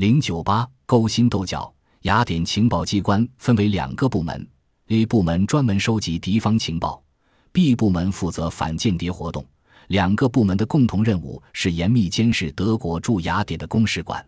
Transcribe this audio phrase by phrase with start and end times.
[0.00, 1.70] 零九八勾心斗角。
[2.04, 4.48] 雅典情报机关分为两个部门
[4.88, 7.04] ：A 部门专门收集敌方情报
[7.52, 9.44] ，B 部门负责反间谍活动。
[9.88, 14.26] 两个部门的共同任务是严密监视德国驻雅典的公使馆。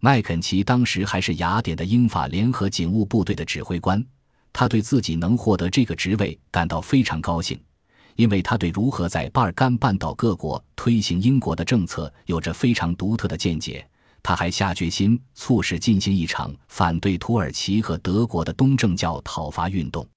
[0.00, 4.04] 麦肯齐当时还是雅典的英法联合警务部队的指挥官，
[4.52, 7.56] 他对自己能获得这个职位感到非常高兴，
[8.16, 13.88] 因为他对如何在巴尔干半岛各国推行英国的政策有着非常独特的见解。
[14.24, 20.08] 他还下决心促使进行一场反对土耳其和德国的东正教讨伐运动。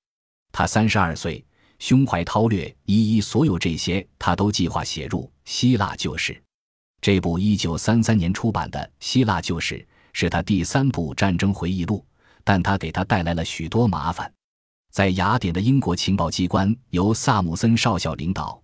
[0.54, 1.46] 他三十二岁，
[1.78, 6.34] 胸怀韬略，一一所有这些他都计划写入《希腊旧事》
[7.02, 9.76] 这部一九三三年出版的《希腊旧事》
[10.14, 12.04] 是他第三部战争回忆录，
[12.46, 14.32] 但他给他带来了许多麻烦。
[14.90, 18.60] 在雅典的英国情报机关由萨姆森少校领导。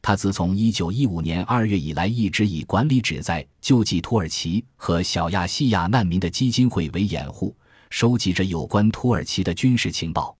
[0.00, 7.54] 他自从1915年2月以来，一直以管理旨在救济土耳其和小亚细亚难民的基金会为掩护，
[7.90, 10.36] 收集着有关土耳其的军事情报。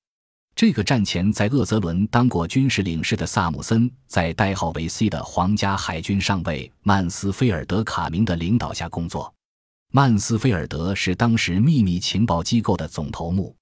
[0.54, 9.32] 这个战前在厄泽伦当过军事领事的萨姆森，在代号为 C 的皇家海军上尉曼斯菲尔德·卡明的领导下工作。
[9.92, 13.54] 曼斯菲尔德是当时秘密情报机构的总头目，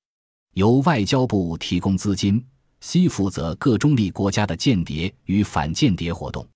[0.54, 2.42] 由外交部提供资金。
[2.88, 6.46] C 负责各中立国家的间谍与反间谍活动。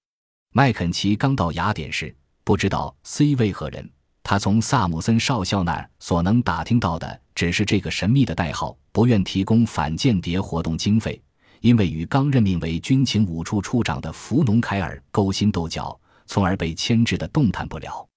[0.52, 2.14] 麦肯齐刚到雅典时，
[2.44, 3.90] 不知道 C 为何人。
[4.22, 11.20] 他从萨姆森少校那儿所能打听到的，只是这个神秘的代号不愿提供反间谍活动经费，
[11.62, 18.08] 因为与刚任命为军情五处处长的弗农凯尔勾心斗角，从而被牵制的动弹不了。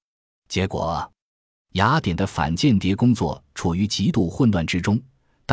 [0.48, 1.12] 结果，
[1.72, 5.02] 雅典的反间谍工作处于极度混乱之中。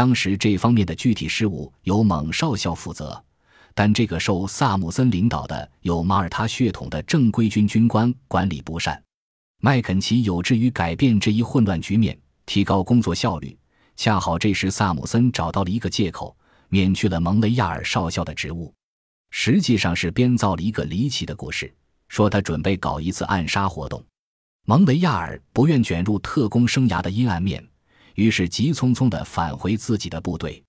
[0.00, 3.22] 当时这方面的具体事务由蒙少校负责，
[3.74, 8.98] 但这个受萨姆森领导的有马耳他血统的正规军军官管理不善。
[9.60, 13.54] 麦肯齐有志于改变这一混乱局面，提高工作效率。
[13.94, 16.34] 恰好这时萨姆森找到了一个借口，
[16.70, 18.72] 免去了蒙雷亚尔少校的职务。
[19.28, 21.70] 实际上是编造了一个离奇的故事，
[22.08, 24.02] 说他准备搞一次暗杀活动。
[24.64, 27.62] 蒙雷亚尔不愿卷入特工生涯的阴暗面。
[28.14, 30.62] 于是急匆匆地返回自己的部队。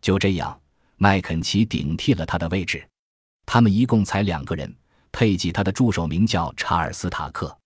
[0.00, 0.58] 就这样，
[0.96, 2.86] 麦肯齐顶替了他的位置。
[3.46, 4.74] 他们一共才两个人。
[5.12, 7.58] 佩吉他的助手名叫查尔斯·塔克。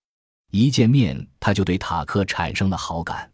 [0.49, 3.29] 一见面，他就对塔克产生了好感。